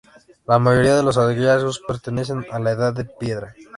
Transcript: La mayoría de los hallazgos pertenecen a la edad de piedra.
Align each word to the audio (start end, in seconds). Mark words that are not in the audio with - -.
La 0.47 0.57
mayoría 0.57 0.95
de 0.97 1.03
los 1.03 1.19
hallazgos 1.19 1.79
pertenecen 1.87 2.43
a 2.49 2.57
la 2.57 2.71
edad 2.71 2.91
de 2.91 3.05
piedra. 3.05 3.53